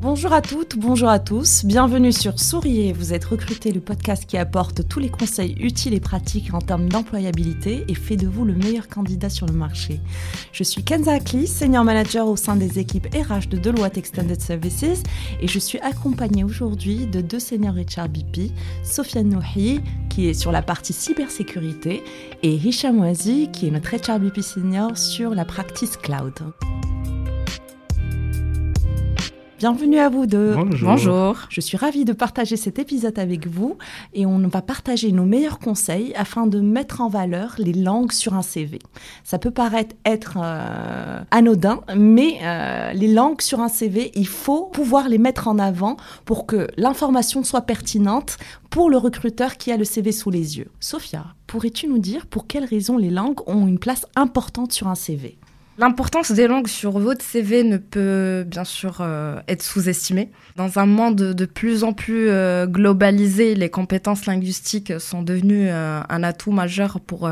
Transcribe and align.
Bonjour 0.00 0.32
à 0.32 0.40
toutes, 0.42 0.78
bonjour 0.78 1.08
à 1.08 1.18
tous, 1.18 1.64
bienvenue 1.64 2.12
sur 2.12 2.38
Souriez, 2.38 2.92
vous 2.92 3.14
êtes 3.14 3.24
recruté, 3.24 3.72
le 3.72 3.80
podcast 3.80 4.26
qui 4.26 4.36
apporte 4.36 4.86
tous 4.86 5.00
les 5.00 5.08
conseils 5.08 5.56
utiles 5.58 5.92
et 5.92 5.98
pratiques 5.98 6.54
en 6.54 6.60
termes 6.60 6.88
d'employabilité 6.88 7.84
et 7.88 7.94
fait 7.96 8.14
de 8.14 8.28
vous 8.28 8.44
le 8.44 8.54
meilleur 8.54 8.86
candidat 8.86 9.28
sur 9.28 9.46
le 9.46 9.54
marché. 9.54 10.00
Je 10.52 10.62
suis 10.62 10.84
Kenza 10.84 11.14
Akli, 11.14 11.48
senior 11.48 11.82
manager 11.82 12.28
au 12.28 12.36
sein 12.36 12.54
des 12.54 12.78
équipes 12.78 13.08
RH 13.12 13.48
de 13.48 13.56
Deloitte 13.58 13.98
Extended 13.98 14.40
Services 14.40 15.02
et 15.40 15.48
je 15.48 15.58
suis 15.58 15.80
accompagnée 15.80 16.44
aujourd'hui 16.44 17.06
de 17.06 17.20
deux 17.20 17.40
seniors 17.40 17.74
HR 17.74 18.08
BP, 18.08 18.52
Sofiane 18.84 19.30
Nouhi 19.30 19.80
qui 20.10 20.28
est 20.28 20.34
sur 20.34 20.52
la 20.52 20.62
partie 20.62 20.92
cybersécurité 20.92 22.04
et 22.44 22.54
Hicham 22.54 23.00
Ouazi 23.00 23.50
qui 23.52 23.66
est 23.66 23.72
notre 23.72 23.96
HR 23.96 24.20
BP 24.20 24.42
senior 24.42 24.96
sur 24.96 25.34
la 25.34 25.44
practice 25.44 25.96
cloud. 25.96 26.34
Bienvenue 29.58 29.98
à 29.98 30.08
vous 30.08 30.26
deux. 30.26 30.54
Bonjour. 30.54 31.36
Je 31.48 31.60
suis 31.60 31.76
ravie 31.76 32.04
de 32.04 32.12
partager 32.12 32.56
cet 32.56 32.78
épisode 32.78 33.18
avec 33.18 33.48
vous 33.48 33.76
et 34.14 34.24
on 34.24 34.38
va 34.46 34.62
partager 34.62 35.10
nos 35.10 35.24
meilleurs 35.24 35.58
conseils 35.58 36.14
afin 36.14 36.46
de 36.46 36.60
mettre 36.60 37.00
en 37.00 37.08
valeur 37.08 37.56
les 37.58 37.72
langues 37.72 38.12
sur 38.12 38.34
un 38.34 38.42
CV. 38.42 38.78
Ça 39.24 39.40
peut 39.40 39.50
paraître 39.50 39.96
être 40.04 40.38
euh, 40.40 41.20
anodin, 41.32 41.80
mais 41.96 42.38
euh, 42.44 42.92
les 42.92 43.12
langues 43.12 43.40
sur 43.40 43.58
un 43.58 43.68
CV, 43.68 44.12
il 44.14 44.28
faut 44.28 44.66
pouvoir 44.66 45.08
les 45.08 45.18
mettre 45.18 45.48
en 45.48 45.58
avant 45.58 45.96
pour 46.24 46.46
que 46.46 46.68
l'information 46.76 47.42
soit 47.42 47.62
pertinente 47.62 48.36
pour 48.70 48.90
le 48.90 48.96
recruteur 48.96 49.56
qui 49.56 49.72
a 49.72 49.76
le 49.76 49.82
CV 49.82 50.12
sous 50.12 50.30
les 50.30 50.58
yeux. 50.58 50.70
Sophia, 50.78 51.34
pourrais-tu 51.48 51.88
nous 51.88 51.98
dire 51.98 52.26
pour 52.26 52.46
quelles 52.46 52.64
raisons 52.64 52.96
les 52.96 53.10
langues 53.10 53.40
ont 53.48 53.66
une 53.66 53.80
place 53.80 54.06
importante 54.14 54.70
sur 54.70 54.86
un 54.86 54.94
CV 54.94 55.36
L'importance 55.80 56.32
des 56.32 56.48
langues 56.48 56.66
sur 56.66 56.98
votre 56.98 57.24
CV 57.24 57.62
ne 57.62 57.76
peut 57.76 58.44
bien 58.44 58.64
sûr 58.64 58.98
euh, 59.00 59.38
être 59.46 59.62
sous-estimée. 59.62 60.32
Dans 60.56 60.80
un 60.80 60.86
monde 60.86 61.14
de 61.14 61.44
plus 61.44 61.84
en 61.84 61.92
plus 61.92 62.30
euh, 62.30 62.66
globalisé, 62.66 63.54
les 63.54 63.70
compétences 63.70 64.26
linguistiques 64.26 64.98
sont 64.98 65.22
devenues 65.22 65.68
euh, 65.68 66.00
un 66.08 66.22
atout 66.24 66.50
majeur 66.50 66.98
pour 66.98 67.30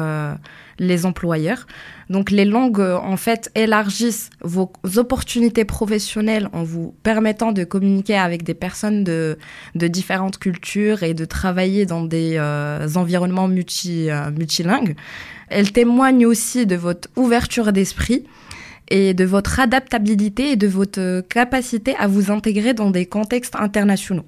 les 0.79 1.07
employeurs. 1.07 1.67
Donc 2.09 2.31
les 2.31 2.45
langues, 2.45 2.79
en 2.81 3.17
fait, 3.17 3.51
élargissent 3.57 4.31
vos 4.43 4.71
opportunités 4.95 5.65
professionnelles 5.65 6.49
en 6.53 6.63
vous 6.63 6.95
permettant 7.03 7.51
de 7.51 7.65
communiquer 7.65 8.17
avec 8.17 8.45
des 8.45 8.55
personnes 8.55 9.03
de, 9.03 9.39
de 9.75 9.89
différentes 9.89 10.39
cultures 10.39 11.03
et 11.03 11.15
de 11.15 11.25
travailler 11.25 11.85
dans 11.85 12.05
des 12.05 12.39
environnements 12.95 13.49
multi, 13.49 14.09
multilingues. 14.37 14.95
Elles 15.49 15.73
témoignent 15.73 16.27
aussi 16.27 16.67
de 16.67 16.77
votre 16.77 17.09
ouverture 17.17 17.73
d'esprit 17.73 18.25
et 18.89 19.15
de 19.15 19.25
votre 19.25 19.61
adaptabilité 19.61 20.53
et 20.53 20.57
de 20.57 20.67
votre 20.67 21.23
capacité 21.29 21.97
à 21.97 22.07
vous 22.07 22.31
intégrer 22.31 22.75
dans 22.75 22.91
des 22.91 23.07
contextes 23.07 23.57
internationaux. 23.57 24.25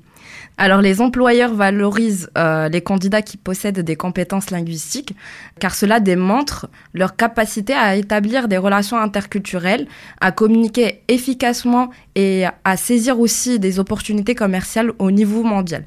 Alors 0.56 0.80
les 0.80 1.00
employeurs 1.00 1.54
valorisent 1.54 2.30
euh, 2.36 2.68
les 2.68 2.80
candidats 2.80 3.22
qui 3.22 3.36
possèdent 3.36 3.80
des 3.80 3.96
compétences 3.96 4.50
linguistiques 4.50 5.14
car 5.60 5.74
cela 5.74 6.00
démontre 6.00 6.68
leur 6.94 7.16
capacité 7.16 7.72
à 7.72 7.94
établir 7.96 8.48
des 8.48 8.56
relations 8.56 8.98
interculturelles, 8.98 9.86
à 10.20 10.32
communiquer 10.32 11.02
efficacement 11.08 11.90
et 12.16 12.44
à 12.64 12.76
saisir 12.76 13.20
aussi 13.20 13.58
des 13.58 13.78
opportunités 13.78 14.34
commerciales 14.34 14.92
au 14.98 15.10
niveau 15.10 15.44
mondial 15.44 15.84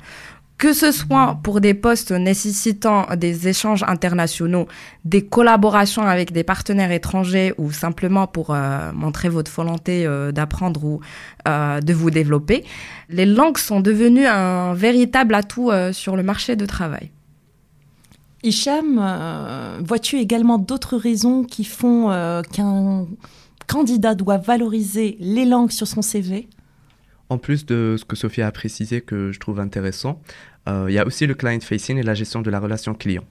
que 0.62 0.73
ce 0.73 0.92
soit 0.92 1.40
pour 1.42 1.59
des 1.59 1.73
postes 1.73 2.12
nécessitant 2.12 3.08
des 3.17 3.48
échanges 3.48 3.84
internationaux, 3.88 4.67
des 5.06 5.26
collaborations 5.26 6.04
avec 6.04 6.31
des 6.31 6.44
partenaires 6.44 6.92
étrangers 6.92 7.56
ou 7.58 7.72
simplement 7.72 8.28
pour 8.28 8.52
euh, 8.52 8.92
montrer 8.94 9.27
votre 9.27 9.52
volonté 9.52 10.05
euh, 10.05 10.32
d'apprendre 10.32 10.83
ou 10.83 10.99
euh, 11.48 11.82
de 11.82 11.94
vous 11.95 12.11
développer, 12.11 12.64
les 13.10 13.26
langues 13.26 13.58
sont 13.58 13.80
devenues 13.80 14.27
un 14.27 14.76
véritable 14.76 15.33
atout 15.33 15.72
sur 15.94 16.16
le 16.16 16.22
marché 16.22 16.55
de 16.55 16.67
travail. 16.67 17.10
Hicham, 18.43 18.98
vois-tu 19.83 20.17
également 20.17 20.60
d'autres 20.60 20.95
raisons 20.95 21.43
qui 21.43 21.64
font 21.64 22.10
qu'un 22.54 23.08
candidat 23.66 24.14
doit 24.14 24.38
valoriser 24.38 25.17
les 25.20 25.45
langues 25.45 25.72
sur 25.72 25.88
son 25.88 26.04
CV 26.04 26.48
en 27.31 27.37
plus 27.37 27.65
de 27.65 27.95
ce 27.97 28.03
que 28.03 28.17
Sophie 28.17 28.42
a 28.42 28.52
précisé 28.52 28.99
que 28.99 29.31
je 29.31 29.39
trouve 29.39 29.61
intéressant, 29.61 30.21
euh, 30.67 30.87
il 30.89 30.93
y 30.93 30.99
a 30.99 31.08
aussi 31.08 31.25
le 31.25 31.33
client 31.33 31.61
facing 31.61 31.97
et 31.97 32.03
la 32.03 32.14
gestion 32.14 32.42
de 32.42 32.49
la 32.49 32.59
relation 32.59 32.93
client. 32.93 33.23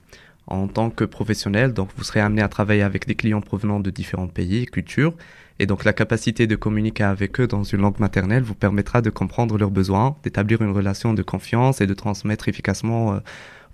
En 0.47 0.69
tant 0.69 0.89
que 0.89 1.05
professionnel, 1.05 1.75
donc 1.75 1.91
vous 1.97 2.03
serez 2.03 2.21
amené 2.21 2.41
à 2.41 2.49
travailler 2.49 2.81
avec 2.81 3.07
des 3.07 3.15
clients 3.15 3.43
provenant 3.43 3.79
de 3.79 3.91
différents 3.91 4.27
pays 4.27 4.63
et 4.63 4.67
cultures, 4.67 5.15
et 5.59 5.67
donc 5.67 5.85
la 5.85 5.93
capacité 5.93 6.47
de 6.47 6.57
communiquer 6.57 7.05
avec 7.05 7.39
eux 7.41 7.47
dans 7.47 7.63
une 7.63 7.83
langue 7.83 8.01
maternelle 8.01 8.43
vous 8.43 8.55
permettra 8.55 9.03
de 9.03 9.11
comprendre 9.11 9.59
leurs 9.59 9.71
besoins, 9.71 10.17
d'établir 10.23 10.63
une 10.63 10.73
relation 10.73 11.13
de 11.13 11.23
confiance 11.23 11.83
et 11.83 11.87
de 11.87 11.93
transmettre 11.93 12.49
efficacement 12.49 13.13
euh, 13.13 13.19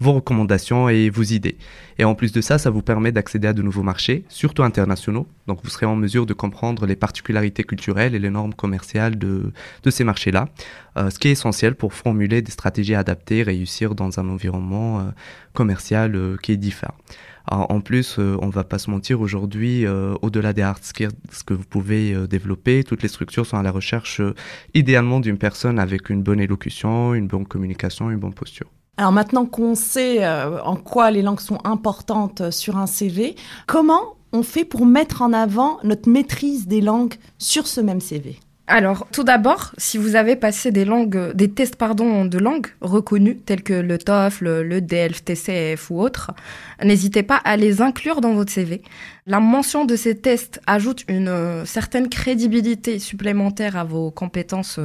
vos 0.01 0.13
recommandations 0.13 0.89
et 0.89 1.11
vos 1.11 1.23
idées. 1.23 1.57
Et 1.99 2.05
en 2.05 2.15
plus 2.15 2.33
de 2.33 2.41
ça, 2.41 2.59
ça 2.59 2.71
vous 2.71 2.83
permet 2.83 3.13
d'accéder 3.13 3.49
à 3.49 3.53
de 3.53 3.63
nouveaux 3.63 3.83
marchés, 3.83 4.25
surtout 4.29 4.63
internationaux. 4.63 5.27
Donc 5.47 5.61
vous 5.63 5.71
serez 5.71 5.87
en 5.87 5.97
mesure 5.97 6.27
de 6.27 6.35
comprendre 6.35 6.87
les 6.87 6.97
particularités 6.97 7.65
culturelles 7.65 8.15
et 8.15 8.19
les 8.19 8.31
normes 8.31 8.55
commerciales 8.55 9.19
de, 9.19 9.53
de 9.83 9.91
ces 9.91 10.05
marchés-là, 10.05 10.49
euh, 10.97 11.11
ce 11.11 11.19
qui 11.19 11.29
est 11.29 11.33
essentiel 11.33 11.75
pour 11.75 11.95
formuler 11.95 12.43
des 12.43 12.51
stratégies 12.51 12.95
adaptées, 12.95 13.43
réussir 13.43 13.95
dans 13.95 14.21
un 14.21 14.29
environnement 14.29 15.01
euh, 15.01 15.03
commercial 15.55 16.15
euh, 16.15 16.37
qui 16.43 16.53
est 16.53 16.57
différent. 16.57 16.95
En 17.49 17.81
plus, 17.81 18.19
on 18.19 18.49
va 18.49 18.65
pas 18.65 18.81
se 18.81 18.91
mentir, 18.91 19.21
aujourd'hui, 19.21 19.87
au-delà 19.87 20.53
des 20.53 20.63
hard 20.63 20.83
skills 20.83 21.11
que 21.47 21.55
vous 21.55 21.63
pouvez 21.63 22.27
développer, 22.27 22.83
toutes 22.83 23.05
les 23.05 23.09
structures 23.09 23.47
sont 23.47 23.57
à 23.57 23.63
la 23.63 23.71
recherche 23.71 24.21
idéalement 24.75 25.21
d'une 25.21 25.39
personne 25.39 25.79
avec 25.79 26.11
une 26.11 26.25
bonne 26.25 26.41
élocution, 26.41 27.15
une 27.15 27.29
bonne 27.29 27.47
communication, 27.47 28.11
une 28.11 28.19
bonne 28.19 28.35
posture. 28.35 28.67
Alors 28.97 29.13
maintenant 29.13 29.45
qu'on 29.45 29.75
sait 29.75 30.25
euh, 30.25 30.63
en 30.63 30.77
quoi 30.77 31.11
les 31.11 31.23
langues 31.23 31.41
sont 31.41 31.59
importantes 31.65 32.51
sur 32.51 32.79
un 32.79 32.87
CV, 32.87 33.37
comment 33.67 34.17
on 34.33 34.43
fait 34.43 34.65
pour 34.65 34.87
mettre 34.87 35.23
en 35.23 35.33
avant 35.33 35.79
notre 35.83 36.09
maîtrise 36.09 36.67
des 36.67 36.81
langues 36.81 37.15
sur 37.39 37.67
ce 37.67 37.81
même 37.81 38.01
CV 38.01 38.41
alors, 38.69 39.07
tout 39.13 39.23
d'abord, 39.23 39.73
si 39.79 39.97
vous 39.97 40.17
avez 40.17 40.35
passé 40.35 40.73
des 40.73 40.85
langues, 40.85 41.33
des 41.35 41.49
tests 41.49 41.77
pardon 41.77 42.25
de 42.25 42.39
langue 42.39 42.67
reconnus 42.81 43.37
tels 43.47 43.63
que 43.63 43.73
le 43.73 43.97
TOEFL, 43.97 44.63
le 44.63 44.81
DELF, 44.81 45.25
TCF 45.25 45.89
ou 45.91 46.01
autres, 46.01 46.33
n'hésitez 46.83 47.23
pas 47.23 47.37
à 47.37 47.57
les 47.57 47.81
inclure 47.81 48.21
dans 48.21 48.35
votre 48.35 48.53
CV. 48.53 48.83
La 49.29 49.39
mention 49.41 49.85
de 49.85 49.95
ces 49.95 50.17
tests 50.17 50.61
ajoute 50.67 51.05
une 51.09 51.29
euh, 51.29 51.65
certaine 51.65 52.09
crédibilité 52.09 52.99
supplémentaire 52.99 53.77
à 53.77 53.85
vos 53.85 54.11
compétences 54.13 54.79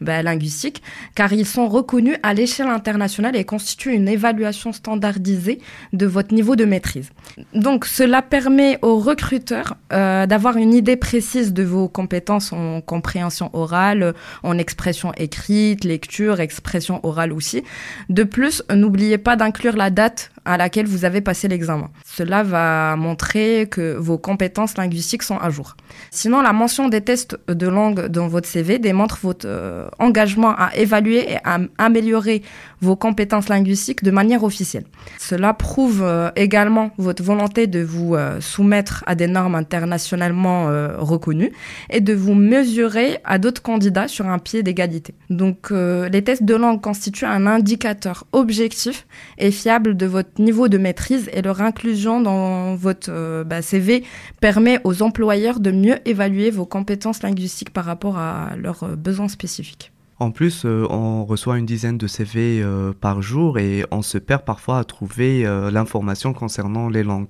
bah, 0.00 0.22
linguistiques, 0.22 0.82
car 1.14 1.32
ils 1.32 1.46
sont 1.46 1.68
reconnus 1.68 2.16
à 2.22 2.32
l'échelle 2.34 2.68
internationale 2.68 3.36
et 3.36 3.44
constituent 3.44 3.92
une 3.92 4.08
évaluation 4.08 4.72
standardisée 4.72 5.60
de 5.92 6.06
votre 6.06 6.34
niveau 6.34 6.56
de 6.56 6.64
maîtrise. 6.64 7.10
Donc, 7.54 7.84
cela 7.84 8.22
permet 8.22 8.78
aux 8.82 8.98
recruteurs 8.98 9.76
euh, 9.92 10.26
d'avoir 10.26 10.56
une 10.56 10.72
idée 10.74 10.96
précise 10.96 11.52
de 11.52 11.62
vos 11.62 11.88
compétences 11.88 12.52
en 12.52 12.80
compréhension 13.06 13.50
orale, 13.52 14.14
en 14.42 14.58
expression 14.58 15.12
écrite, 15.16 15.84
lecture, 15.84 16.40
expression 16.40 16.98
orale 17.06 17.32
aussi. 17.32 17.62
De 18.08 18.24
plus, 18.24 18.64
n'oubliez 18.68 19.16
pas 19.16 19.36
d'inclure 19.36 19.76
la 19.76 19.90
date 19.90 20.32
à 20.46 20.56
laquelle 20.56 20.86
vous 20.86 21.04
avez 21.04 21.20
passé 21.20 21.48
l'examen. 21.48 21.90
Cela 22.04 22.42
va 22.42 22.96
montrer 22.96 23.66
que 23.70 23.96
vos 23.96 24.16
compétences 24.16 24.76
linguistiques 24.78 25.24
sont 25.24 25.38
à 25.38 25.50
jour. 25.50 25.76
Sinon, 26.10 26.40
la 26.40 26.52
mention 26.52 26.88
des 26.88 27.00
tests 27.00 27.36
de 27.48 27.66
langue 27.66 28.06
dans 28.06 28.28
votre 28.28 28.48
CV 28.48 28.78
démontre 28.78 29.18
votre 29.22 29.46
euh, 29.46 29.88
engagement 29.98 30.54
à 30.56 30.70
évaluer 30.76 31.32
et 31.32 31.36
à 31.44 31.58
améliorer 31.78 32.42
vos 32.80 32.96
compétences 32.96 33.48
linguistiques 33.48 34.04
de 34.04 34.10
manière 34.10 34.44
officielle. 34.44 34.84
Cela 35.18 35.52
prouve 35.52 36.02
euh, 36.04 36.30
également 36.36 36.90
votre 36.96 37.22
volonté 37.22 37.66
de 37.66 37.82
vous 37.82 38.14
euh, 38.14 38.40
soumettre 38.40 39.02
à 39.06 39.14
des 39.14 39.26
normes 39.26 39.56
internationalement 39.56 40.66
reconnues 40.98 41.52
et 41.90 42.00
de 42.00 42.14
vous 42.14 42.34
mesurer 42.34 43.18
à 43.24 43.38
d'autres 43.38 43.62
candidats 43.62 44.08
sur 44.08 44.26
un 44.26 44.38
pied 44.38 44.62
d'égalité. 44.62 45.14
Donc, 45.30 45.70
les 45.70 46.22
tests 46.22 46.44
de 46.44 46.54
langue 46.54 46.80
constituent 46.80 47.24
un 47.24 47.46
indicateur 47.46 48.24
objectif 48.32 49.06
et 49.38 49.50
fiable 49.50 49.96
de 49.96 50.06
votre 50.06 50.35
niveau 50.38 50.68
de 50.68 50.78
maîtrise 50.78 51.28
et 51.32 51.42
leur 51.42 51.60
inclusion 51.60 52.20
dans 52.20 52.74
votre 52.74 53.10
euh, 53.10 53.44
bah, 53.44 53.62
CV 53.62 54.04
permet 54.40 54.80
aux 54.84 55.02
employeurs 55.02 55.60
de 55.60 55.70
mieux 55.70 55.96
évaluer 56.04 56.50
vos 56.50 56.66
compétences 56.66 57.22
linguistiques 57.22 57.70
par 57.70 57.84
rapport 57.84 58.18
à 58.18 58.56
leurs 58.56 58.84
euh, 58.84 58.96
besoins 58.96 59.28
spécifiques. 59.28 59.92
En 60.18 60.30
plus, 60.30 60.64
euh, 60.64 60.86
on 60.88 61.24
reçoit 61.24 61.58
une 61.58 61.66
dizaine 61.66 61.98
de 61.98 62.06
CV 62.06 62.64
par 63.00 63.20
jour 63.20 63.58
et 63.58 63.84
on 63.90 64.02
se 64.02 64.18
perd 64.18 64.42
parfois 64.44 64.78
à 64.78 64.84
trouver 64.84 65.42
l'information 65.70 66.32
concernant 66.32 66.88
les 66.88 67.02
langues. 67.02 67.28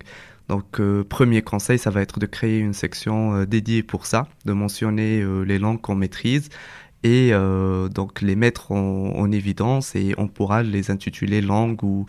Donc, 0.49 0.81
premier 1.09 1.43
conseil, 1.43 1.77
ça 1.77 1.91
va 1.91 2.01
être 2.01 2.21
de 2.21 2.27
créer 2.27 2.61
une 2.61 2.73
section 2.73 3.43
dédiée 3.43 3.83
pour 3.83 4.07
ça, 4.07 4.29
de 4.45 4.53
mentionner 4.53 5.25
les 5.45 5.59
langues 5.59 5.81
qu'on 5.81 5.97
maîtrise 5.97 6.49
et 7.07 7.31
euh, 7.33 7.89
donc 7.89 8.21
les 8.21 8.35
mettre 8.35 8.73
en, 8.73 9.31
évidence 9.31 9.95
et 9.95 10.15
on 10.19 10.27
pourra 10.29 10.63
les 10.63 10.91
intituler 10.91 11.41
langue 11.41 11.83
ou, 11.83 12.07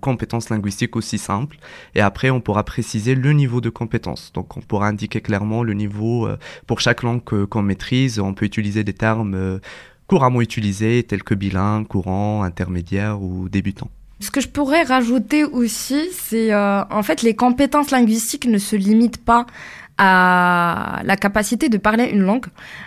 compétences 0.00 0.50
linguistiques 0.50 0.96
aussi 0.96 1.18
simples. 1.18 1.58
Et 1.94 2.00
après, 2.00 2.30
on 2.30 2.40
pourra 2.40 2.64
préciser 2.64 3.14
le 3.14 3.32
niveau 3.32 3.60
de 3.60 3.70
compétence. 3.70 4.32
Donc 4.32 4.56
on 4.56 4.60
pourra 4.60 4.88
indiquer 4.88 5.20
clairement 5.20 5.62
le 5.62 5.74
niveau 5.74 6.26
euh, 6.26 6.36
pour 6.66 6.80
chaque 6.80 7.02
langue 7.02 7.22
qu'on 7.22 7.62
maîtrise. 7.62 8.18
On 8.18 8.34
peut 8.34 8.46
utiliser 8.46 8.82
des 8.82 8.92
termes 8.92 9.34
euh, 9.34 9.58
couramment 10.06 10.40
utilisés 10.40 11.02
tels 11.02 11.22
que 11.22 11.34
bilingue, 11.34 11.86
courant, 11.86 12.42
intermédiaire 12.42 13.20
ou 13.22 13.48
débutant. 13.48 13.90
Ce 14.20 14.30
que 14.30 14.40
je 14.40 14.48
pourrais 14.48 14.84
rajouter 14.84 15.44
aussi, 15.44 16.08
c'est 16.12 16.54
en 16.54 17.02
fait 17.02 17.22
les 17.22 17.34
compétences 17.34 17.90
linguistiques 17.90 18.46
ne 18.46 18.58
se 18.58 18.76
limitent 18.76 19.22
pas 19.22 19.44
à 19.96 21.00
la 21.04 21.16
capacité 21.16 21.68
de 21.68 21.78
parler 21.78 22.04
une 22.06 22.22
langue, 22.22 22.46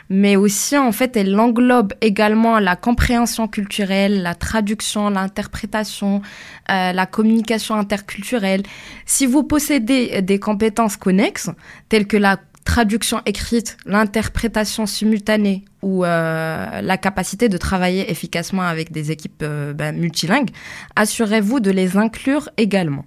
mais 0.10 0.36
aussi 0.36 0.78
en 0.78 0.92
fait 0.92 1.16
elle 1.16 1.40
englobe 1.40 1.94
également 2.02 2.60
la 2.60 2.76
compréhension 2.76 3.48
culturelle, 3.48 4.24
la 4.24 4.36
traduction, 4.36 5.10
l'interprétation, 5.10 6.22
euh, 6.70 6.92
la 6.92 7.06
communication 7.06 7.76
interculturelle. 7.76 8.64
Si 9.06 9.26
vous 9.26 9.44
possédez 9.44 10.22
des 10.22 10.40
compétences 10.40 10.98
connexes 10.98 11.50
telles 11.88 12.08
que 12.08 12.18
la 12.18 12.38
traduction 12.68 13.22
écrite, 13.26 13.78
l'interprétation 13.86 14.86
simultanée 14.86 15.64
ou 15.82 16.04
euh, 16.04 16.82
la 16.82 16.98
capacité 16.98 17.48
de 17.48 17.58
travailler 17.58 18.12
efficacement 18.12 18.64
avec 18.64 18.92
des 18.92 19.10
équipes 19.10 19.42
euh, 19.42 19.72
ben, 19.72 19.96
multilingues, 19.98 20.50
assurez-vous 20.98 21.62
de 21.62 21.72
les 21.72 21.96
inclure 21.96 22.50
également. 22.58 23.06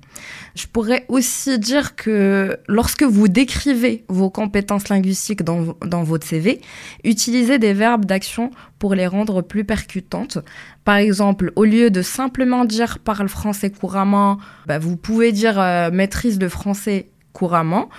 Je 0.55 0.67
pourrais 0.67 1.05
aussi 1.09 1.59
dire 1.59 1.95
que 1.95 2.57
lorsque 2.69 3.03
vous 3.03 3.29
décrivez 3.29 4.03
vos 4.09 4.31
compétences 4.31 4.89
linguistiques 4.89 5.43
dans, 5.43 5.77
dans 5.85 6.05
votre 6.05 6.27
CV, 6.27 6.62
utilisez 7.05 7.59
des 7.59 7.75
verbes 7.75 8.07
d'action 8.07 8.51
pour 8.79 8.95
les 8.95 9.07
rendre 9.07 9.43
plus 9.43 9.65
percutantes. 9.65 10.39
Par 10.87 10.97
exemple, 10.97 11.53
au 11.55 11.67
lieu 11.67 11.91
de 11.91 12.01
simplement 12.01 12.65
dire 12.65 12.99
parle 12.99 13.29
français 13.29 13.71
couramment, 13.71 14.39
ben, 14.67 14.79
vous 14.79 14.97
pouvez 14.97 15.33
dire 15.33 15.61
euh, 15.61 15.91
maîtrise 15.91 16.41
le 16.41 16.49
français 16.49 17.11
couramment 17.35 17.91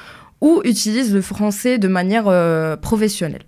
ou 0.41 0.61
utilise 0.65 1.13
le 1.13 1.21
français 1.21 1.77
de 1.77 1.87
manière 1.87 2.27
euh, 2.27 2.75
professionnelle. 2.75 3.43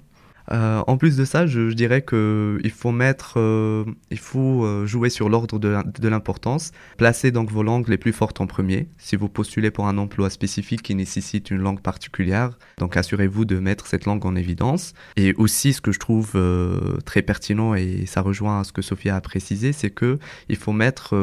Euh, 0.51 0.81
en 0.87 0.97
plus 0.97 1.15
de 1.15 1.25
ça, 1.25 1.45
je, 1.45 1.71
dirais 1.71 2.03
qu'il 2.03 2.71
faut 2.71 2.91
mettre, 2.91 3.35
euh, 3.37 3.85
il 4.11 4.19
faut 4.19 4.65
euh, 4.65 4.85
jouer 4.85 5.09
sur 5.09 5.29
l'ordre 5.29 5.59
de, 5.59 6.07
l'importance. 6.07 6.71
Placez 6.97 7.31
donc 7.31 7.51
vos 7.51 7.63
langues 7.63 7.87
les 7.87 7.97
plus 7.97 8.11
fortes 8.11 8.41
en 8.41 8.47
premier. 8.47 8.87
Si 8.97 9.15
vous 9.15 9.29
postulez 9.29 9.71
pour 9.71 9.87
un 9.87 9.97
emploi 9.97 10.29
spécifique 10.29 10.81
qui 10.81 10.95
nécessite 10.95 11.51
une 11.51 11.59
langue 11.59 11.81
particulière, 11.81 12.51
donc 12.77 12.97
assurez-vous 12.97 13.45
de 13.45 13.59
mettre 13.59 13.87
cette 13.87 14.05
langue 14.05 14.25
en 14.25 14.35
évidence. 14.35 14.93
Et 15.15 15.33
aussi, 15.35 15.73
ce 15.73 15.81
que 15.81 15.91
je 15.91 15.99
trouve 15.99 16.33
très 17.05 17.21
pertinent 17.21 17.73
et 17.73 18.05
ça 18.05 18.21
rejoint 18.21 18.61
à 18.61 18.63
ce 18.63 18.71
que 18.71 18.81
Sophia 18.81 19.15
a 19.15 19.21
précisé, 19.21 19.71
c'est 19.71 19.89
que 19.89 20.19
il 20.49 20.55
faut 20.55 20.73
mettre 20.73 21.15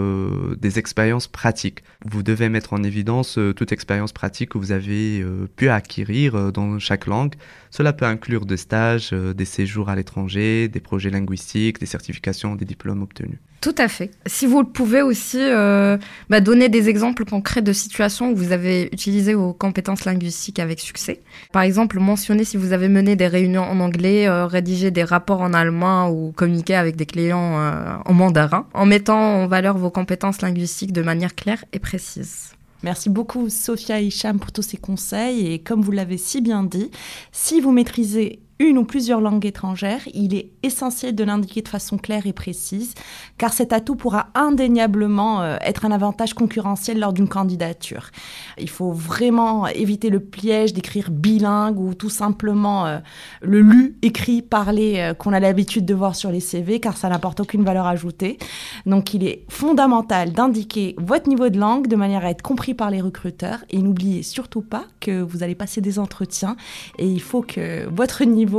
des 0.58 0.78
expériences 0.78 1.28
pratiques. 1.28 1.82
Vous 2.04 2.22
devez 2.22 2.48
mettre 2.48 2.72
en 2.72 2.82
évidence 2.82 3.38
toute 3.56 3.72
expérience 3.72 4.12
pratique 4.12 4.50
que 4.50 4.58
vous 4.58 4.72
avez 4.72 5.24
pu 5.56 5.68
acquérir 5.68 6.52
dans 6.52 6.78
chaque 6.78 7.06
langue. 7.06 7.34
Cela 7.70 7.92
peut 7.92 8.06
inclure 8.06 8.46
des 8.46 8.56
stages 8.56 9.09
euh, 9.12 9.34
des 9.34 9.44
séjours 9.44 9.88
à 9.88 9.96
l'étranger, 9.96 10.68
des 10.68 10.80
projets 10.80 11.10
linguistiques, 11.10 11.78
des 11.80 11.86
certifications, 11.86 12.54
des 12.54 12.64
diplômes 12.64 13.02
obtenus. 13.02 13.38
Tout 13.60 13.74
à 13.76 13.88
fait. 13.88 14.10
Si 14.26 14.46
vous 14.46 14.62
le 14.62 14.68
pouvez 14.68 15.02
aussi 15.02 15.38
euh, 15.38 15.98
bah, 16.30 16.40
donner 16.40 16.68
des 16.68 16.88
exemples 16.88 17.24
concrets 17.24 17.62
de 17.62 17.72
situations 17.72 18.30
où 18.30 18.36
vous 18.36 18.52
avez 18.52 18.88
utilisé 18.92 19.34
vos 19.34 19.52
compétences 19.52 20.04
linguistiques 20.04 20.58
avec 20.58 20.80
succès. 20.80 21.20
Par 21.52 21.62
exemple, 21.62 22.00
mentionner 22.00 22.44
si 22.44 22.56
vous 22.56 22.72
avez 22.72 22.88
mené 22.88 23.16
des 23.16 23.26
réunions 23.26 23.64
en 23.64 23.80
anglais, 23.80 24.26
euh, 24.28 24.46
rédigé 24.46 24.90
des 24.90 25.04
rapports 25.04 25.42
en 25.42 25.52
allemand 25.52 26.08
ou 26.08 26.32
communiqué 26.32 26.74
avec 26.74 26.96
des 26.96 27.06
clients 27.06 28.00
en 28.04 28.12
mandarin, 28.12 28.66
en 28.72 28.86
mettant 28.86 29.42
en 29.42 29.46
valeur 29.46 29.76
vos 29.76 29.90
compétences 29.90 30.40
linguistiques 30.40 30.92
de 30.92 31.02
manière 31.02 31.34
claire 31.34 31.64
et 31.72 31.78
précise. 31.78 32.54
Merci 32.82 33.10
beaucoup 33.10 33.50
Sophia 33.50 34.00
Hicham 34.00 34.38
pour 34.38 34.52
tous 34.52 34.62
ces 34.62 34.78
conseils 34.78 35.52
et 35.52 35.58
comme 35.58 35.82
vous 35.82 35.92
l'avez 35.92 36.16
si 36.16 36.40
bien 36.40 36.62
dit, 36.62 36.90
si 37.30 37.60
vous 37.60 37.72
maîtrisez 37.72 38.40
une 38.60 38.76
ou 38.76 38.84
plusieurs 38.84 39.22
langues 39.22 39.46
étrangères, 39.46 40.02
il 40.12 40.34
est 40.34 40.50
essentiel 40.62 41.14
de 41.14 41.24
l'indiquer 41.24 41.62
de 41.62 41.68
façon 41.68 41.96
claire 41.96 42.26
et 42.26 42.34
précise, 42.34 42.94
car 43.38 43.54
cet 43.54 43.72
atout 43.72 43.96
pourra 43.96 44.28
indéniablement 44.34 45.40
euh, 45.40 45.56
être 45.62 45.86
un 45.86 45.90
avantage 45.90 46.34
concurrentiel 46.34 47.00
lors 47.00 47.14
d'une 47.14 47.26
candidature. 47.26 48.10
Il 48.58 48.68
faut 48.68 48.92
vraiment 48.92 49.66
éviter 49.66 50.10
le 50.10 50.20
piège 50.20 50.74
d'écrire 50.74 51.10
bilingue 51.10 51.80
ou 51.80 51.94
tout 51.94 52.10
simplement 52.10 52.84
euh, 52.84 52.98
le 53.40 53.62
lu, 53.62 53.96
écrit, 54.02 54.42
parlé 54.42 54.96
euh, 54.98 55.14
qu'on 55.14 55.32
a 55.32 55.40
l'habitude 55.40 55.86
de 55.86 55.94
voir 55.94 56.14
sur 56.14 56.30
les 56.30 56.40
CV, 56.40 56.80
car 56.80 56.98
ça 56.98 57.08
n'apporte 57.08 57.40
aucune 57.40 57.64
valeur 57.64 57.86
ajoutée. 57.86 58.36
Donc 58.84 59.14
il 59.14 59.24
est 59.24 59.46
fondamental 59.48 60.32
d'indiquer 60.32 60.96
votre 60.98 61.30
niveau 61.30 61.48
de 61.48 61.58
langue 61.58 61.86
de 61.86 61.96
manière 61.96 62.26
à 62.26 62.30
être 62.30 62.42
compris 62.42 62.74
par 62.74 62.90
les 62.90 63.00
recruteurs 63.00 63.64
et 63.70 63.78
n'oubliez 63.78 64.22
surtout 64.22 64.60
pas 64.60 64.84
que 65.00 65.22
vous 65.22 65.42
allez 65.42 65.54
passer 65.54 65.80
des 65.80 65.98
entretiens 65.98 66.56
et 66.98 67.06
il 67.06 67.22
faut 67.22 67.40
que 67.40 67.88
votre 67.88 68.22
niveau 68.24 68.49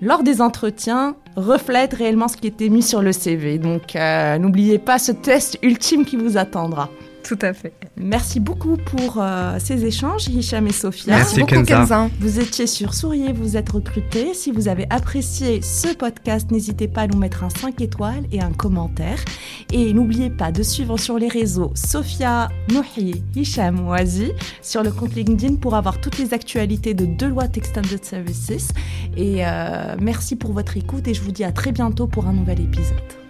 lors 0.00 0.22
des 0.22 0.40
entretiens 0.40 1.16
reflète 1.36 1.94
réellement 1.94 2.28
ce 2.28 2.36
qui 2.36 2.46
était 2.46 2.68
mis 2.68 2.82
sur 2.82 3.02
le 3.02 3.12
CV. 3.12 3.58
Donc 3.58 3.96
euh, 3.96 4.38
n'oubliez 4.38 4.78
pas 4.78 4.98
ce 4.98 5.12
test 5.12 5.58
ultime 5.62 6.04
qui 6.04 6.16
vous 6.16 6.36
attendra. 6.36 6.88
Tout 7.22 7.38
à 7.42 7.52
fait. 7.52 7.72
Merci 7.96 8.40
beaucoup 8.40 8.76
pour 8.76 9.18
euh, 9.18 9.58
ces 9.58 9.84
échanges, 9.84 10.28
Hicham 10.28 10.66
et 10.66 10.72
Sophia. 10.72 11.16
Merci, 11.16 11.40
beaucoup, 11.40 11.62
Kenza. 11.62 12.08
Vous 12.18 12.40
étiez 12.40 12.66
sur 12.66 12.94
Souriez, 12.94 13.32
vous 13.32 13.56
êtes 13.56 13.70
recrutés. 13.70 14.34
Si 14.34 14.50
vous 14.50 14.68
avez 14.68 14.86
apprécié 14.90 15.60
ce 15.62 15.94
podcast, 15.94 16.50
n'hésitez 16.50 16.88
pas 16.88 17.02
à 17.02 17.06
nous 17.06 17.18
mettre 17.18 17.44
un 17.44 17.50
5 17.50 17.80
étoiles 17.80 18.24
et 18.32 18.40
un 18.40 18.52
commentaire. 18.52 19.18
Et 19.72 19.92
n'oubliez 19.92 20.30
pas 20.30 20.50
de 20.50 20.62
suivre 20.62 20.96
sur 20.98 21.18
les 21.18 21.28
réseaux 21.28 21.72
Sophia, 21.74 22.48
Nouhi, 22.70 23.22
Hicham, 23.36 23.86
Oazi 23.86 24.32
sur 24.62 24.82
le 24.82 24.90
compte 24.90 25.14
LinkedIn 25.14 25.56
pour 25.56 25.74
avoir 25.74 26.00
toutes 26.00 26.18
les 26.18 26.34
actualités 26.34 26.94
de 26.94 27.04
Deloitte 27.04 27.56
Extended 27.56 28.04
Services. 28.04 28.68
Et 29.16 29.46
euh, 29.46 29.96
merci 30.00 30.36
pour 30.36 30.52
votre 30.52 30.76
écoute 30.76 31.06
et 31.06 31.14
je 31.14 31.22
vous 31.22 31.32
dis 31.32 31.44
à 31.44 31.52
très 31.52 31.72
bientôt 31.72 32.06
pour 32.06 32.26
un 32.26 32.32
nouvel 32.32 32.60
épisode. 32.60 33.29